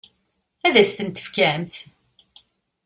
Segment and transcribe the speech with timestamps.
[0.67, 1.75] Ad as-tent-tefkemt?